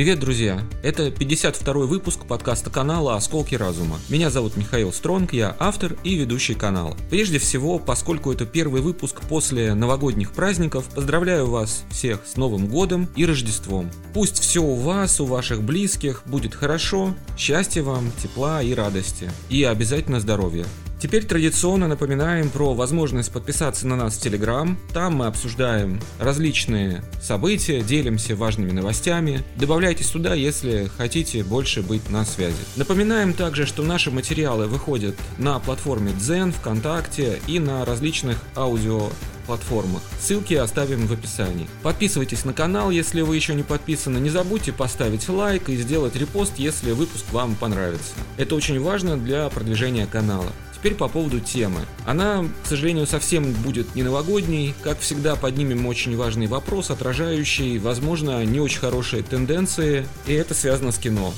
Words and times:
Привет, 0.00 0.18
друзья! 0.18 0.62
Это 0.82 1.10
52 1.10 1.74
выпуск 1.84 2.24
подкаста 2.24 2.70
канала 2.70 3.16
«Осколки 3.16 3.54
разума». 3.54 3.98
Меня 4.08 4.30
зовут 4.30 4.56
Михаил 4.56 4.94
Стронг, 4.94 5.34
я 5.34 5.54
автор 5.58 5.94
и 6.04 6.14
ведущий 6.14 6.54
канала. 6.54 6.96
Прежде 7.10 7.38
всего, 7.38 7.78
поскольку 7.78 8.32
это 8.32 8.46
первый 8.46 8.80
выпуск 8.80 9.20
после 9.28 9.74
новогодних 9.74 10.32
праздников, 10.32 10.86
поздравляю 10.94 11.50
вас 11.50 11.84
всех 11.90 12.20
с 12.24 12.38
Новым 12.38 12.68
Годом 12.68 13.10
и 13.14 13.26
Рождеством. 13.26 13.90
Пусть 14.14 14.38
все 14.38 14.62
у 14.62 14.74
вас, 14.74 15.20
у 15.20 15.26
ваших 15.26 15.62
близких 15.62 16.22
будет 16.24 16.54
хорошо, 16.54 17.14
счастья 17.36 17.82
вам, 17.82 18.10
тепла 18.22 18.62
и 18.62 18.72
радости. 18.72 19.30
И 19.50 19.64
обязательно 19.64 20.18
здоровья. 20.18 20.64
Теперь 21.00 21.24
традиционно 21.24 21.88
напоминаем 21.88 22.50
про 22.50 22.74
возможность 22.74 23.32
подписаться 23.32 23.86
на 23.86 23.96
нас 23.96 24.16
в 24.16 24.20
Телеграм. 24.20 24.78
Там 24.92 25.14
мы 25.14 25.26
обсуждаем 25.26 25.98
различные 26.18 27.02
события, 27.22 27.80
делимся 27.80 28.36
важными 28.36 28.70
новостями. 28.70 29.42
Добавляйтесь 29.56 30.08
туда, 30.10 30.34
если 30.34 30.90
хотите 30.98 31.42
больше 31.42 31.80
быть 31.80 32.10
на 32.10 32.26
связи. 32.26 32.58
Напоминаем 32.76 33.32
также, 33.32 33.64
что 33.64 33.82
наши 33.82 34.10
материалы 34.10 34.66
выходят 34.66 35.16
на 35.38 35.58
платформе 35.58 36.12
Zen, 36.12 36.52
ВКонтакте 36.52 37.40
и 37.46 37.58
на 37.58 37.86
различных 37.86 38.36
аудио 38.54 39.08
платформах. 39.46 40.02
Ссылки 40.20 40.54
оставим 40.54 41.06
в 41.06 41.12
описании. 41.12 41.66
Подписывайтесь 41.82 42.44
на 42.44 42.52
канал, 42.52 42.90
если 42.90 43.22
вы 43.22 43.36
еще 43.36 43.54
не 43.54 43.62
подписаны. 43.62 44.18
Не 44.18 44.28
забудьте 44.28 44.72
поставить 44.72 45.28
лайк 45.28 45.70
и 45.70 45.76
сделать 45.76 46.14
репост, 46.14 46.52
если 46.58 46.92
выпуск 46.92 47.24
вам 47.32 47.56
понравится. 47.56 48.12
Это 48.36 48.54
очень 48.54 48.80
важно 48.80 49.16
для 49.16 49.48
продвижения 49.48 50.06
канала. 50.06 50.52
Теперь 50.80 50.94
по 50.94 51.08
поводу 51.08 51.40
темы. 51.40 51.80
Она, 52.06 52.42
к 52.64 52.66
сожалению, 52.66 53.06
совсем 53.06 53.52
будет 53.52 53.94
не 53.94 54.02
новогодней. 54.02 54.74
Как 54.82 54.98
всегда, 55.00 55.36
поднимем 55.36 55.84
очень 55.84 56.16
важный 56.16 56.46
вопрос, 56.46 56.90
отражающий, 56.90 57.76
возможно, 57.76 58.42
не 58.46 58.60
очень 58.60 58.80
хорошие 58.80 59.22
тенденции, 59.22 60.06
и 60.26 60.32
это 60.32 60.54
связано 60.54 60.90
с 60.90 60.98
кино. 60.98 61.34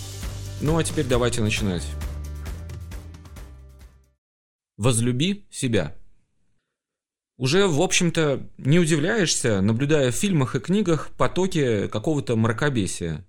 Ну 0.61 0.79
а 0.79 0.85
теперь 0.85 1.07
давайте 1.07 1.43
начинать. 1.43 1.85
Возлюби 4.77 5.45
себя. 5.51 5.97
Уже, 7.37 7.67
в 7.67 7.83
общем-то, 7.83 8.49
не 8.59 8.79
удивляешься, 8.79 9.61
наблюдая 9.61 10.13
в 10.13 10.15
фильмах 10.15 10.55
и 10.55 10.61
книгах 10.61 11.11
потоки 11.19 11.89
какого-то 11.89 12.37
мракобесия. 12.37 13.27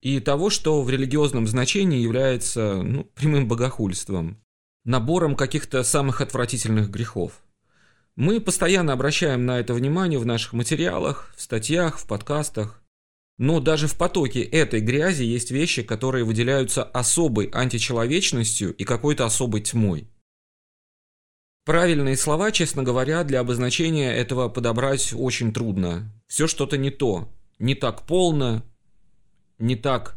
И 0.00 0.20
того, 0.20 0.48
что 0.48 0.80
в 0.80 0.88
религиозном 0.88 1.46
значении 1.46 2.00
является 2.00 2.76
ну, 2.82 3.04
прямым 3.14 3.46
богохульством 3.46 4.40
набором 4.84 5.34
каких-то 5.34 5.82
самых 5.82 6.20
отвратительных 6.20 6.90
грехов. 6.90 7.42
Мы 8.16 8.40
постоянно 8.40 8.92
обращаем 8.92 9.44
на 9.44 9.58
это 9.58 9.74
внимание 9.74 10.18
в 10.18 10.26
наших 10.26 10.52
материалах, 10.52 11.32
в 11.36 11.42
статьях, 11.42 11.98
в 11.98 12.06
подкастах. 12.06 12.80
Но 13.38 13.58
даже 13.58 13.88
в 13.88 13.98
потоке 13.98 14.42
этой 14.42 14.80
грязи 14.80 15.24
есть 15.24 15.50
вещи, 15.50 15.82
которые 15.82 16.24
выделяются 16.24 16.84
особой 16.84 17.46
античеловечностью 17.46 18.72
и 18.72 18.84
какой-то 18.84 19.26
особой 19.26 19.62
тьмой. 19.62 20.08
Правильные 21.64 22.16
слова, 22.16 22.52
честно 22.52 22.82
говоря, 22.82 23.24
для 23.24 23.40
обозначения 23.40 24.12
этого 24.12 24.48
подобрать 24.48 25.12
очень 25.12 25.52
трудно. 25.52 26.12
Все 26.28 26.46
что-то 26.46 26.76
не 26.76 26.90
то, 26.90 27.32
не 27.58 27.74
так 27.74 28.06
полно, 28.06 28.62
не 29.58 29.74
так 29.74 30.16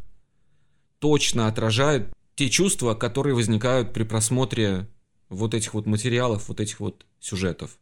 точно 1.00 1.48
отражает 1.48 2.10
те 2.38 2.52
чувства, 2.52 2.94
которые 2.94 3.34
возникают 3.34 3.94
при 3.94 4.04
просмотре 4.04 4.88
вот 5.28 5.56
этих 5.56 5.74
вот 5.74 5.88
материалов, 5.88 6.48
вот 6.48 6.60
этих 6.60 6.80
вот 6.80 7.06
сюжетов. 7.20 7.80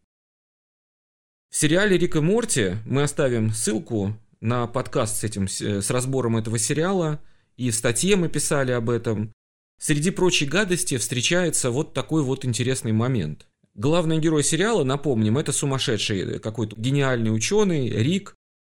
В 1.52 1.58
сериале 1.58 1.98
«Рик 1.98 2.16
и 2.16 2.22
Морти» 2.22 2.78
мы 2.86 3.04
оставим 3.04 3.52
ссылку 3.52 4.18
на 4.40 4.66
подкаст 4.66 5.18
с 5.18 5.24
этим, 5.26 5.50
с 5.50 5.90
разбором 5.90 6.38
этого 6.38 6.58
сериала, 6.58 7.22
и 7.58 7.70
в 7.70 7.76
статье 7.76 8.16
мы 8.16 8.30
писали 8.30 8.72
об 8.72 8.90
этом. 8.90 9.34
Среди 9.78 10.10
прочей 10.10 10.46
гадости 10.46 10.98
встречается 10.98 11.70
вот 11.70 11.94
такой 11.94 12.24
вот 12.24 12.46
интересный 12.46 12.94
момент. 12.94 13.48
Главный 13.74 14.20
герой 14.20 14.44
сериала, 14.44 14.86
напомним, 14.86 15.38
это 15.38 15.52
сумасшедший 15.52 16.40
какой-то 16.40 16.80
гениальный 16.80 17.36
ученый, 17.36 17.90
Рик, 17.90 18.36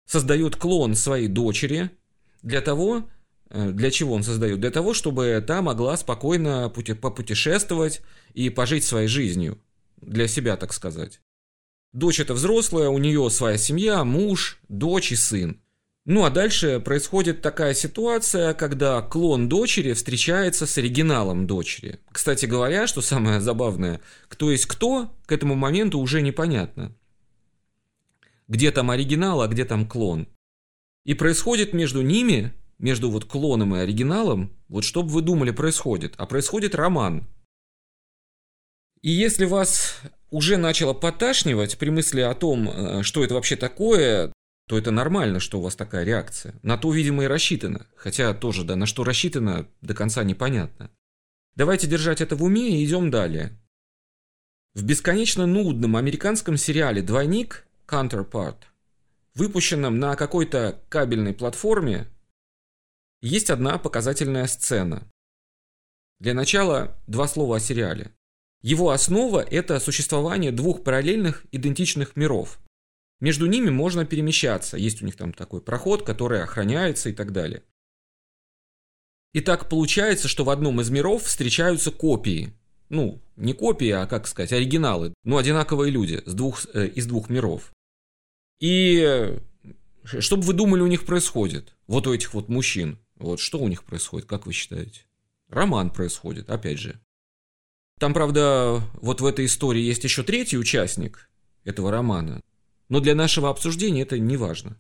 создает 0.08 0.56
клон 0.56 0.96
своей 0.96 1.28
дочери 1.28 1.92
для 2.42 2.62
того, 2.62 3.04
Э, 3.04 3.15
для 3.50 3.92
чего 3.92 4.14
он 4.14 4.24
создает? 4.24 4.60
Для 4.60 4.72
того, 4.72 4.94
чтобы 4.94 5.44
та 5.46 5.62
могла 5.62 5.98
спокойно 5.98 6.70
попутешествовать 6.70 8.02
и 8.34 8.50
пожить 8.50 8.84
своей 8.84 9.08
жизнью. 9.08 9.60
Для 10.02 10.28
себя, 10.28 10.58
так 10.58 10.74
сказать. 10.74 11.22
Дочь 11.94 12.20
это 12.20 12.34
взрослая, 12.34 12.90
у 12.90 12.98
нее 12.98 13.30
своя 13.30 13.58
семья, 13.58 14.04
муж, 14.04 14.60
дочь 14.68 15.12
и 15.12 15.16
сын. 15.16 15.62
Ну 16.06 16.24
а 16.24 16.30
дальше 16.30 16.80
происходит 16.80 17.42
такая 17.42 17.74
ситуация, 17.74 18.54
когда 18.54 19.02
клон 19.02 19.50
дочери 19.50 19.94
встречается 19.94 20.68
с 20.68 20.78
оригиналом 20.78 21.48
дочери. 21.48 22.00
Кстати 22.12 22.46
говоря, 22.46 22.86
что 22.86 23.02
самое 23.02 23.42
забавное, 23.42 24.02
кто 24.28 24.52
есть 24.52 24.68
кто, 24.68 25.16
к 25.26 25.32
этому 25.32 25.56
моменту 25.56 26.00
уже 26.00 26.22
непонятно. 26.22 26.96
Где 28.48 28.72
там 28.72 28.92
оригинал, 28.92 29.42
а 29.42 29.48
где 29.48 29.66
там 29.66 29.88
клон. 29.88 30.28
И 31.06 31.16
происходит 31.16 31.74
между 31.74 32.04
ними 32.04 32.54
между 32.78 33.10
вот 33.10 33.26
клоном 33.26 33.76
и 33.76 33.80
оригиналом, 33.80 34.52
вот 34.68 34.84
что 34.84 35.04
бы 35.04 35.10
вы 35.10 35.22
думали 35.22 35.52
происходит? 35.52 36.14
А 36.18 36.26
происходит 36.26 36.76
роман. 36.76 37.28
И 39.02 39.12
если 39.12 39.46
вас 39.46 40.02
уже 40.32 40.58
начало 40.58 40.94
поташнивать 40.94 41.78
при 41.78 41.90
мысли 41.90 42.22
о 42.22 42.34
том, 42.34 42.70
э, 42.70 43.04
что 43.04 43.24
это 43.24 43.36
вообще 43.36 43.56
такое, 43.56 44.34
то 44.68 44.78
это 44.78 44.92
нормально, 44.92 45.40
что 45.40 45.60
у 45.60 45.62
вас 45.62 45.76
такая 45.76 46.04
реакция. 46.04 46.56
На 46.64 46.78
то, 46.78 46.92
видимо, 46.92 47.24
и 47.24 47.28
рассчитано. 47.28 47.86
Хотя 47.96 48.34
тоже, 48.34 48.64
да, 48.64 48.76
на 48.76 48.86
что 48.86 49.04
рассчитано, 49.04 49.68
до 49.82 49.94
конца 49.94 50.24
непонятно. 50.24 50.90
Давайте 51.56 51.88
держать 51.88 52.20
это 52.20 52.36
в 52.36 52.44
уме 52.44 52.82
и 52.82 52.86
идем 52.86 53.12
далее. 53.12 53.58
В 54.74 54.84
бесконечно 54.84 55.46
нудном 55.46 55.96
американском 55.96 56.58
сериале 56.58 57.02
«Двойник» 57.02 57.66
Counterpart, 57.88 58.58
выпущенном 59.36 60.00
на 60.00 60.16
какой-то 60.16 60.82
кабельной 60.90 61.34
платформе, 61.34 62.08
есть 63.26 63.50
одна 63.50 63.80
показательная 63.80 64.46
сцена. 64.46 65.12
Для 66.20 66.34
начала 66.34 66.96
два 67.08 67.28
слова 67.28 67.58
о 67.58 67.60
сериале. 67.60 68.12
Его 68.62 68.92
основа– 68.92 69.40
это 69.52 69.80
существование 69.80 70.52
двух 70.52 70.84
параллельных 70.84 71.44
идентичных 71.52 72.16
миров. 72.16 72.60
Между 73.20 73.48
ними 73.48 73.70
можно 73.70 74.06
перемещаться, 74.06 74.78
есть 74.78 75.02
у 75.02 75.06
них 75.06 75.16
там 75.16 75.34
такой 75.34 75.62
проход, 75.62 76.06
который 76.06 76.44
охраняется 76.44 77.10
и 77.10 77.14
так 77.14 77.32
далее. 77.32 77.64
И 79.34 79.42
так 79.42 79.70
получается, 79.70 80.28
что 80.28 80.44
в 80.44 80.50
одном 80.52 80.80
из 80.82 80.90
миров 80.90 81.24
встречаются 81.24 81.92
копии. 81.92 82.54
Ну, 82.90 83.22
не 83.36 83.54
копии, 83.54 83.90
а, 83.90 84.06
как 84.06 84.28
сказать, 84.28 84.54
оригиналы. 84.54 85.14
Ну, 85.24 85.38
одинаковые 85.38 85.92
люди 85.92 86.22
с 86.26 86.34
двух, 86.34 86.66
э, 86.74 86.88
из 86.88 87.08
двух 87.08 87.30
миров. 87.30 87.74
И 88.60 89.04
э, 89.04 89.40
что 90.20 90.38
бы 90.38 90.44
вы 90.44 90.54
думали 90.54 90.82
у 90.82 90.88
них 90.88 91.06
происходит? 91.06 91.76
Вот 91.88 92.06
у 92.08 92.14
этих 92.14 92.34
вот 92.34 92.50
мужчин. 92.50 93.00
Вот 93.18 93.40
что 93.40 93.60
у 93.60 93.68
них 93.68 93.84
происходит, 93.84 94.28
как 94.28 94.46
вы 94.46 94.54
считаете? 94.54 95.06
Роман 95.48 95.92
происходит, 95.92 96.50
опять 96.50 96.80
же. 96.80 97.00
Там, 98.00 98.14
правда, 98.14 98.82
вот 98.96 99.22
в 99.22 99.26
этой 99.26 99.46
истории 99.46 99.82
есть 99.82 100.04
еще 100.04 100.24
третий 100.24 100.58
участник 100.58 101.30
этого 101.64 101.92
романа, 101.92 102.42
но 102.90 103.00
для 103.00 103.16
нашего 103.16 103.50
обсуждения 103.50 104.02
это 104.02 104.20
не 104.20 104.36
важно. 104.36 104.78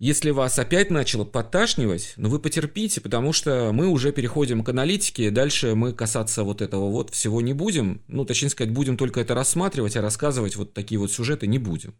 Если 0.00 0.30
вас 0.30 0.58
опять 0.58 0.90
начало 0.90 1.24
подташнивать, 1.24 2.14
ну 2.16 2.28
вы 2.28 2.40
потерпите, 2.40 3.00
потому 3.00 3.32
что 3.32 3.70
мы 3.72 3.86
уже 3.86 4.10
переходим 4.10 4.64
к 4.64 4.68
аналитике, 4.68 5.30
дальше 5.30 5.74
мы 5.74 5.92
касаться 5.92 6.42
вот 6.42 6.62
этого 6.62 6.90
вот 6.90 7.10
всего 7.10 7.40
не 7.40 7.52
будем, 7.52 8.02
ну 8.08 8.24
точнее 8.24 8.48
сказать, 8.48 8.72
будем 8.72 8.96
только 8.96 9.20
это 9.20 9.34
рассматривать, 9.34 9.96
а 9.96 10.02
рассказывать 10.02 10.56
вот 10.56 10.74
такие 10.74 10.98
вот 10.98 11.12
сюжеты 11.12 11.46
не 11.46 11.58
будем. 11.58 11.94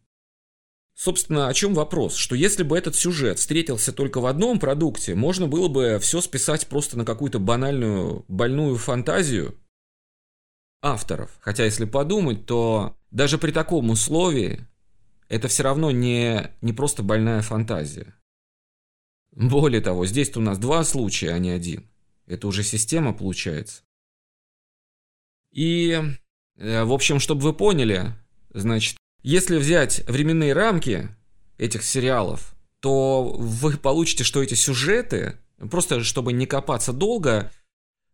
Собственно, 0.95 1.49
о 1.49 1.55
чем 1.55 1.75
вопрос? 1.75 2.15
Что 2.15 2.37
если 2.37 2.63
бы 2.63 2.79
этот 2.79 2.95
сюжет 2.95 3.39
встретился 3.39 3.93
только 3.93 4.21
в 4.21 4.27
одном 4.27 4.61
продукте, 4.61 5.15
можно 5.15 5.49
было 5.49 5.69
бы 5.69 5.99
все 6.01 6.21
списать 6.21 6.69
просто 6.69 6.97
на 6.97 7.05
какую-то 7.05 7.41
банальную, 7.41 8.25
больную 8.29 8.77
фантазию 8.77 9.59
авторов. 10.81 11.37
Хотя, 11.41 11.65
если 11.65 11.85
подумать, 11.85 12.47
то 12.47 12.97
даже 13.11 13.39
при 13.39 13.51
таком 13.51 13.91
условии 13.91 14.67
это 15.29 15.49
все 15.49 15.65
равно 15.65 15.91
не, 15.91 16.53
не 16.61 16.73
просто 16.73 17.03
больная 17.03 17.43
фантазия. 17.43 18.15
Более 19.33 19.81
того, 19.81 20.07
здесь 20.07 20.37
у 20.37 20.41
нас 20.41 20.59
два 20.59 20.85
случая, 20.85 21.31
а 21.31 21.39
не 21.39 21.51
один. 21.51 21.91
Это 22.27 22.47
уже 22.47 22.63
система 22.63 23.13
получается. 23.13 23.83
И, 25.51 26.01
э, 26.57 26.85
в 26.85 26.93
общем, 26.93 27.19
чтобы 27.19 27.43
вы 27.43 27.53
поняли, 27.53 28.15
значит, 28.51 28.97
если 29.25 29.57
взять 29.57 30.05
временные 30.07 30.53
рамки 30.53 31.09
этих 31.57 31.83
сериалов, 31.83 32.55
то 32.81 33.25
вы 33.25 33.79
получите, 33.79 34.23
что 34.23 34.43
эти 34.43 34.53
сюжеты, 34.53 35.39
просто 35.71 36.05
чтобы 36.05 36.35
не 36.35 36.47
копаться 36.47 36.93
долго, 36.93 37.51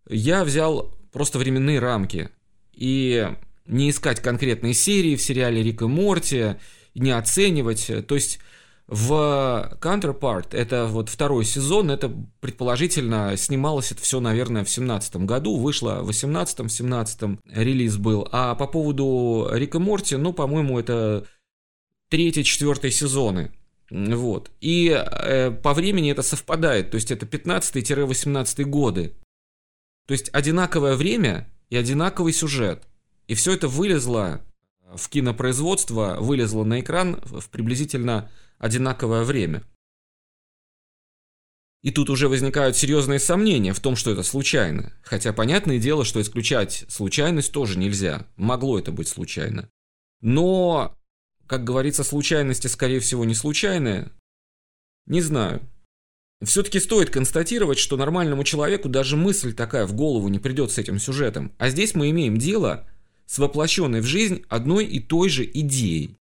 я 0.08 0.44
взял 0.44 0.94
просто 1.12 1.40
временные 1.40 1.80
рамки. 1.80 2.30
И 2.72 3.28
не 3.66 3.90
искать 3.90 4.20
конкретные 4.20 4.72
серии 4.72 5.16
в 5.16 5.22
сериале 5.22 5.64
Рик 5.64 5.82
и 5.82 5.86
Морти, 5.86 6.54
не 6.94 7.10
оценивать. 7.10 7.90
То 8.06 8.14
есть 8.14 8.38
В 8.90 9.78
Counterpart, 9.80 10.48
это 10.50 10.86
вот 10.86 11.10
второй 11.10 11.44
сезон, 11.44 11.92
это 11.92 12.12
предположительно 12.40 13.36
снималось 13.36 13.92
это 13.92 14.02
все, 14.02 14.18
наверное, 14.18 14.64
в 14.64 14.68
семнадцатом 14.68 15.26
году, 15.26 15.58
вышло 15.58 16.00
в 16.02 16.08
восемнадцатом, 16.08 16.66
в 16.66 16.72
семнадцатом 16.72 17.38
релиз 17.46 17.98
был. 17.98 18.26
А 18.32 18.56
по 18.56 18.66
поводу 18.66 19.48
Рика 19.52 19.78
Морти, 19.78 20.16
ну, 20.16 20.32
по-моему, 20.32 20.80
это 20.80 21.24
третий, 22.08 22.42
четвертый 22.42 22.90
сезоны. 22.90 23.52
Вот. 23.90 24.50
И 24.60 24.88
э, 24.88 25.52
по 25.52 25.72
времени 25.72 26.10
это 26.10 26.22
совпадает, 26.22 26.90
то 26.90 26.96
есть 26.96 27.12
это 27.12 27.26
15-18 27.26 28.64
годы. 28.64 29.14
То 30.08 30.12
есть 30.14 30.30
одинаковое 30.32 30.96
время 30.96 31.48
и 31.68 31.76
одинаковый 31.76 32.32
сюжет. 32.32 32.88
И 33.28 33.34
все 33.34 33.52
это 33.52 33.68
вылезло 33.68 34.40
в 34.94 35.08
кинопроизводство, 35.08 36.16
вылезло 36.20 36.64
на 36.64 36.80
экран 36.80 37.20
в 37.24 37.48
приблизительно 37.48 38.30
одинаковое 38.58 39.24
время. 39.24 39.62
И 41.82 41.90
тут 41.90 42.10
уже 42.10 42.28
возникают 42.28 42.76
серьезные 42.76 43.18
сомнения 43.18 43.72
в 43.72 43.80
том, 43.80 43.96
что 43.96 44.10
это 44.10 44.22
случайно. 44.22 44.92
Хотя 45.02 45.32
понятное 45.32 45.78
дело, 45.78 46.04
что 46.04 46.20
исключать 46.20 46.84
случайность 46.88 47.52
тоже 47.52 47.78
нельзя. 47.78 48.26
Могло 48.36 48.78
это 48.78 48.92
быть 48.92 49.08
случайно. 49.08 49.70
Но, 50.20 50.94
как 51.46 51.64
говорится, 51.64 52.04
случайности, 52.04 52.66
скорее 52.66 53.00
всего, 53.00 53.24
не 53.24 53.34
случайные. 53.34 54.12
Не 55.06 55.22
знаю. 55.22 55.62
Все-таки 56.42 56.80
стоит 56.80 57.10
констатировать, 57.10 57.78
что 57.78 57.96
нормальному 57.96 58.44
человеку 58.44 58.88
даже 58.88 59.16
мысль 59.16 59.54
такая 59.54 59.86
в 59.86 59.94
голову 59.94 60.28
не 60.28 60.38
придет 60.38 60.72
с 60.72 60.78
этим 60.78 60.98
сюжетом. 60.98 61.54
А 61.58 61.70
здесь 61.70 61.94
мы 61.94 62.10
имеем 62.10 62.36
дело 62.36 62.88
с 63.30 63.38
воплощенной 63.38 64.00
в 64.00 64.06
жизнь 64.06 64.44
одной 64.48 64.84
и 64.84 64.98
той 64.98 65.28
же 65.28 65.48
идеей. 65.48 66.18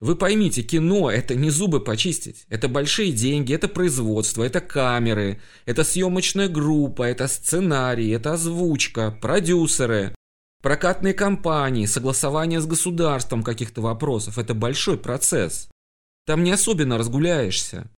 Вы 0.00 0.16
поймите, 0.16 0.62
кино– 0.62 1.10
это 1.12 1.34
не 1.34 1.50
зубы 1.50 1.84
почистить. 1.84 2.46
Это 2.48 2.66
большие 2.66 3.12
деньги, 3.12 3.52
это 3.52 3.68
производство, 3.68 4.42
это 4.42 4.62
камеры, 4.62 5.42
это 5.66 5.84
съемочная 5.84 6.48
группа, 6.48 7.02
это 7.02 7.28
сценарий, 7.28 8.08
это 8.08 8.32
озвучка, 8.32 9.10
продюсеры, 9.10 10.14
прокатные 10.62 11.12
компании, 11.12 11.84
согласование 11.84 12.62
с 12.62 12.66
государством 12.66 13.42
каких-то 13.42 13.82
вопросов. 13.82 14.38
Это 14.38 14.54
большой 14.54 14.96
процесс. 14.96 15.68
Там 16.24 16.42
не 16.42 16.52
особенно 16.52 16.96
разгуляешься. 16.96 17.90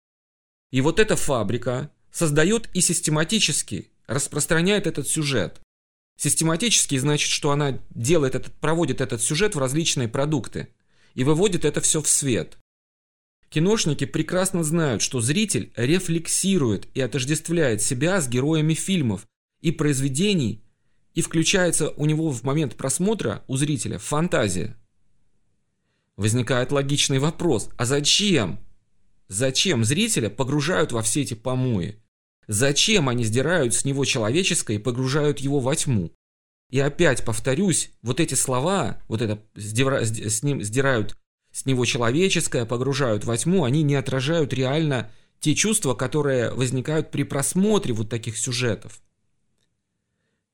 И 0.72 0.80
вот 0.80 0.98
эта 0.98 1.14
фабрика 1.14 1.92
создает 2.10 2.68
и 2.74 2.80
систематически 2.80 3.92
распространяет 4.08 4.88
этот 4.88 5.06
сюжет. 5.06 5.60
Систематически 6.18 6.98
значит, 6.98 7.30
что 7.30 7.52
она 7.52 7.78
делает 7.88 8.34
этот, 8.34 8.52
проводит 8.60 9.00
этот 9.00 9.22
сюжет 9.22 9.54
в 9.54 9.58
различные 9.58 10.08
продукты– 10.08 10.68
и 11.18 11.24
выводит 11.24 11.64
это 11.64 11.80
все 11.80 12.00
в 12.00 12.08
свет. 12.08 12.58
Киношники 13.48 14.04
прекрасно 14.04 14.62
знают, 14.62 15.02
что 15.02 15.20
зритель 15.20 15.72
рефлексирует 15.74 16.86
и 16.94 17.00
отождествляет 17.00 17.82
себя 17.82 18.20
с 18.20 18.28
героями 18.28 18.74
фильмов 18.74 19.26
и 19.60 19.72
произведений, 19.72 20.62
и 21.14 21.22
включается 21.22 21.90
у 21.90 22.06
него 22.06 22.30
в 22.30 22.44
момент 22.44 22.76
просмотра 22.76 23.42
у 23.48 23.56
зрителя 23.56 23.98
фантазия. 23.98 24.76
Возникает 26.16 26.70
логичный 26.70 27.18
вопрос, 27.18 27.68
а 27.76 27.84
зачем? 27.84 28.60
Зачем 29.26 29.84
зрителя 29.84 30.30
погружают 30.30 30.92
во 30.92 31.02
все 31.02 31.22
эти 31.22 31.34
помои? 31.34 32.00
Зачем 32.48 33.10
они 33.10 33.24
сдирают 33.24 33.74
с 33.74 33.84
него 33.84 34.06
человеческое 34.06 34.76
и 34.76 34.80
погружают 34.80 35.38
его 35.38 35.60
во 35.60 35.76
тьму? 35.76 36.12
И 36.70 36.80
опять 36.80 37.22
повторюсь, 37.24 37.90
вот 38.02 38.20
эти 38.20 38.34
слова, 38.34 39.02
вот 39.06 39.20
это 39.20 39.42
с 39.54 40.42
ним 40.42 40.62
сдирают 40.62 41.14
с 41.52 41.66
него 41.66 41.84
человеческое, 41.84 42.64
погружают 42.64 43.24
во 43.24 43.36
тьму, 43.36 43.64
они 43.64 43.82
не 43.82 43.94
отражают 43.94 44.54
реально 44.54 45.10
те 45.40 45.54
чувства, 45.54 45.94
которые 45.94 46.50
возникают 46.52 47.10
при 47.10 47.22
просмотре 47.22 47.92
вот 47.92 48.08
таких 48.08 48.38
сюжетов. 48.38 49.02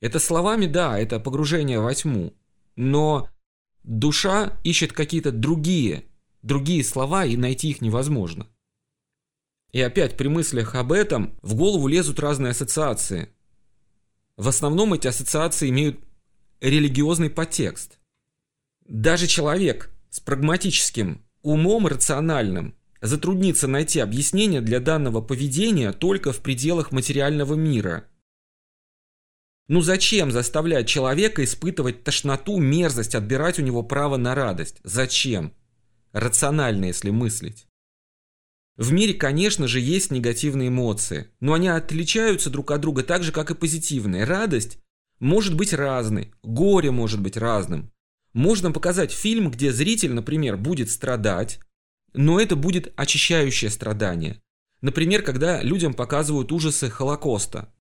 Это 0.00 0.18
словами, 0.18 0.66
да, 0.66 0.98
это 0.98 1.20
погружение 1.20 1.80
во 1.80 1.94
тьму, 1.94 2.34
но 2.74 3.28
душа 3.84 4.58
ищет 4.64 4.92
какие-то 4.92 5.30
другие, 5.30 6.04
другие 6.42 6.82
слова, 6.82 7.24
и 7.24 7.36
найти 7.36 7.70
их 7.70 7.80
невозможно. 7.80 8.48
И 9.74 9.80
опять 9.80 10.16
при 10.16 10.28
мыслях 10.28 10.76
об 10.76 10.92
этом 10.92 11.36
в 11.42 11.56
голову 11.56 11.88
лезут 11.88 12.20
разные 12.20 12.52
ассоциации. 12.52 13.30
В 14.36 14.46
основном 14.46 14.94
эти 14.94 15.08
ассоциации 15.08 15.68
имеют 15.70 15.98
религиозный 16.60 17.28
подтекст. 17.28 17.98
Даже 18.86 19.26
человек 19.26 19.90
с 20.10 20.20
прагматическим 20.20 21.26
умом 21.42 21.88
рациональным 21.88 22.76
затруднится 23.02 23.66
найти 23.66 23.98
объяснение 23.98 24.60
для 24.60 24.78
данного 24.78 25.20
поведения 25.20 25.90
только 25.90 26.32
в 26.32 26.38
пределах 26.38 26.92
материального 26.92 27.54
мира. 27.54 28.04
Ну 29.66 29.80
зачем 29.80 30.30
заставлять 30.30 30.86
человека 30.86 31.42
испытывать 31.42 32.04
тошноту, 32.04 32.58
мерзость, 32.58 33.16
отбирать 33.16 33.58
у 33.58 33.62
него 33.62 33.82
право 33.82 34.18
на 34.18 34.36
радость? 34.36 34.78
Зачем? 34.84 35.52
Рационально, 36.12 36.84
если 36.84 37.10
мыслить. 37.10 37.66
В 38.76 38.92
мире, 38.92 39.14
конечно 39.14 39.68
же, 39.68 39.78
есть 39.78 40.10
негативные 40.10 40.68
эмоции, 40.68 41.28
но 41.40 41.52
они 41.52 41.68
отличаются 41.68 42.50
друг 42.50 42.72
от 42.72 42.80
друга 42.80 43.04
так 43.04 43.22
же, 43.22 43.30
как 43.30 43.50
и 43.50 43.54
позитивные. 43.54 44.24
Радость 44.24 44.78
может 45.20 45.54
быть 45.54 45.72
разной, 45.72 46.32
горе 46.42 46.90
может 46.90 47.20
быть 47.20 47.36
разным. 47.36 47.92
Можно 48.32 48.72
показать 48.72 49.12
фильм, 49.12 49.50
где 49.50 49.72
зритель, 49.72 50.12
например, 50.12 50.56
будет 50.56 50.90
страдать, 50.90 51.60
но 52.14 52.40
это 52.40 52.56
будет 52.56 52.92
очищающее 52.96 53.70
страдание. 53.70 54.42
Например, 54.80 55.22
когда 55.22 55.62
людям 55.62 55.94
показывают 55.94 56.50
ужасы 56.50 56.90
Холокоста. 56.90 57.72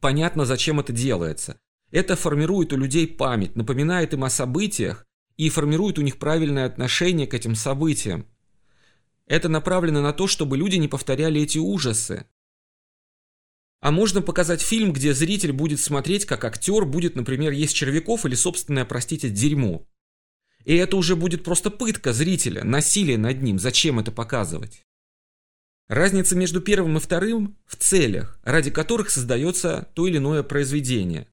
Понятно, 0.00 0.44
зачем 0.44 0.78
это 0.78 0.92
делается. 0.92 1.58
Это 1.90 2.14
формирует 2.14 2.72
у 2.72 2.76
людей 2.76 3.08
память, 3.08 3.56
напоминает 3.56 4.14
им 4.14 4.22
о 4.22 4.30
событиях 4.30 5.04
и 5.36 5.50
формирует 5.50 5.98
у 5.98 6.02
них 6.02 6.18
правильное 6.18 6.66
отношение 6.66 7.26
к 7.26 7.34
этим 7.34 7.56
событиям. 7.56 8.26
Это 9.28 9.50
направлено 9.50 10.00
на 10.00 10.14
то, 10.14 10.26
чтобы 10.26 10.56
люди 10.56 10.76
не 10.76 10.88
повторяли 10.88 11.42
эти 11.42 11.58
ужасы. 11.58 12.26
А 13.80 13.92
можно 13.92 14.22
показать 14.22 14.62
фильм, 14.62 14.92
где 14.92 15.14
зритель 15.14 15.52
будет 15.52 15.80
смотреть, 15.80 16.24
как 16.24 16.44
актер 16.44 16.84
будет, 16.84 17.14
например, 17.14 17.52
есть 17.52 17.76
червяков 17.76 18.24
или 18.24 18.34
собственное, 18.34 18.86
простите, 18.86 19.28
дерьмо. 19.28 19.86
И 20.64 20.74
это 20.74 20.96
уже 20.96 21.14
будет 21.14 21.44
просто 21.44 21.70
пытка 21.70 22.12
зрителя, 22.12 22.64
насилие 22.64 23.18
над 23.18 23.42
ним. 23.42 23.58
Зачем 23.58 24.00
это 24.00 24.10
показывать? 24.10 24.82
Разница 25.88 26.34
между 26.34 26.60
первым 26.60 26.96
и 26.96 27.00
вторым 27.00 27.56
в 27.66 27.76
целях, 27.76 28.40
ради 28.42 28.70
которых 28.70 29.10
создается 29.10 29.88
то 29.94 30.06
или 30.06 30.16
иное 30.16 30.42
произведение. 30.42 31.28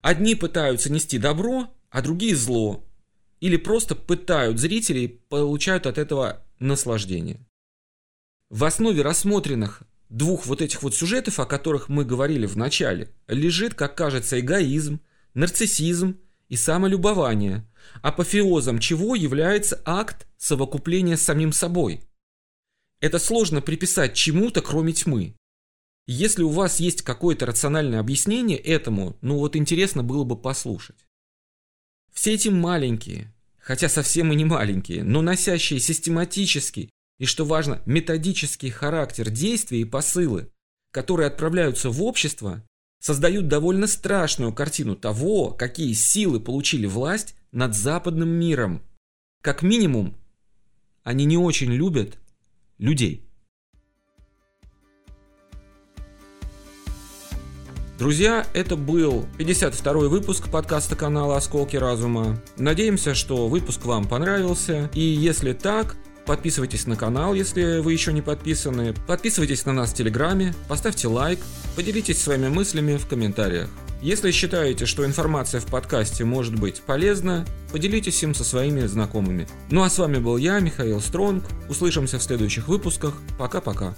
Одни 0.00 0.34
пытаются 0.34 0.92
нести 0.92 1.18
добро, 1.18 1.72
а 1.90 2.02
другие 2.02 2.36
зло. 2.36 2.84
Или 3.40 3.56
просто 3.56 3.94
пытают 3.94 4.58
зрителей 4.58 5.08
получают 5.08 5.86
от 5.86 5.98
этого 5.98 6.44
наслаждение. 6.62 7.46
В 8.48 8.64
основе 8.64 9.02
рассмотренных 9.02 9.82
двух 10.08 10.46
вот 10.46 10.60
этих 10.60 10.82
вот 10.82 10.94
сюжетов, 10.94 11.40
о 11.40 11.46
которых 11.46 11.88
мы 11.88 12.04
говорили 12.04 12.46
в 12.46 12.56
начале, 12.56 13.08
лежит, 13.28 13.74
как 13.74 13.96
кажется, 13.96 14.38
эгоизм, 14.38 15.00
нарциссизм 15.34 16.18
и 16.48 16.56
самолюбование, 16.56 17.66
апофеозом 18.02 18.78
чего 18.78 19.14
является 19.14 19.80
акт 19.84 20.26
совокупления 20.36 21.16
с 21.16 21.22
самим 21.22 21.52
собой. 21.52 22.02
Это 23.00 23.18
сложно 23.18 23.62
приписать 23.62 24.14
чему-то, 24.14 24.60
кроме 24.60 24.92
тьмы. 24.92 25.34
Если 26.06 26.42
у 26.42 26.50
вас 26.50 26.78
есть 26.78 27.02
какое-то 27.02 27.46
рациональное 27.46 28.00
объяснение 28.00 28.58
этому, 28.58 29.16
ну 29.22 29.38
вот 29.38 29.56
интересно 29.56 30.02
было 30.02 30.24
бы 30.24 30.36
послушать. 30.36 31.06
Все 32.12 32.34
эти 32.34 32.48
маленькие, 32.48 33.31
хотя 33.62 33.88
совсем 33.88 34.32
и 34.32 34.36
не 34.36 34.44
маленькие, 34.44 35.04
но 35.04 35.22
носящие 35.22 35.80
систематический 35.80 36.90
и, 37.18 37.24
что 37.24 37.44
важно, 37.44 37.80
методический 37.86 38.70
характер 38.70 39.30
действий 39.30 39.82
и 39.82 39.86
посылы, 39.86 40.50
которые 40.90 41.28
отправляются 41.28 41.88
в 41.88 42.02
общество, 42.02 42.64
создают 43.00 43.48
довольно 43.48 43.86
страшную 43.86 44.52
картину 44.52 44.96
того, 44.96 45.50
какие 45.50 45.92
силы 45.92 46.40
получили 46.40 46.86
власть 46.86 47.34
над 47.52 47.74
западным 47.74 48.28
миром. 48.28 48.82
Как 49.40 49.62
минимум, 49.62 50.16
они 51.02 51.24
не 51.24 51.38
очень 51.38 51.72
любят 51.72 52.18
людей. 52.78 53.28
Друзья, 58.02 58.44
это 58.52 58.74
был 58.74 59.28
52 59.38 59.92
выпуск 60.08 60.50
подкаста 60.50 60.96
канала 60.96 61.36
«Осколки 61.36 61.76
разума». 61.76 62.36
Надеемся, 62.56 63.14
что 63.14 63.46
выпуск 63.46 63.84
вам 63.84 64.08
понравился. 64.08 64.90
И 64.92 65.00
если 65.00 65.52
так, 65.52 65.94
подписывайтесь 66.26 66.88
на 66.88 66.96
канал, 66.96 67.32
если 67.32 67.78
вы 67.78 67.92
еще 67.92 68.12
не 68.12 68.20
подписаны. 68.20 68.92
Подписывайтесь 69.06 69.66
на 69.66 69.72
нас 69.72 69.92
в 69.92 69.94
Телеграме, 69.94 70.52
поставьте 70.66 71.06
лайк, 71.06 71.38
поделитесь 71.76 72.20
своими 72.20 72.48
мыслями 72.48 72.96
в 72.96 73.06
комментариях. 73.06 73.70
Если 74.02 74.32
считаете, 74.32 74.84
что 74.84 75.06
информация 75.06 75.60
в 75.60 75.66
подкасте 75.66 76.24
может 76.24 76.58
быть 76.58 76.82
полезна, 76.82 77.46
поделитесь 77.70 78.20
им 78.24 78.34
со 78.34 78.42
своими 78.42 78.84
знакомыми. 78.86 79.46
Ну 79.70 79.84
а 79.84 79.88
с 79.88 79.96
вами 79.96 80.18
был 80.18 80.38
я, 80.38 80.58
Михаил 80.58 81.00
Стронг. 81.00 81.44
Услышимся 81.68 82.18
в 82.18 82.22
следующих 82.24 82.66
выпусках. 82.66 83.14
Пока-пока. 83.38 83.94